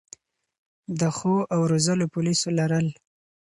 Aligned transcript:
د 0.99 1.01
ښو 1.17 1.35
او 1.53 1.61
روزلو 1.71 2.05
پولیسو 2.13 2.49
لرل 2.59 2.87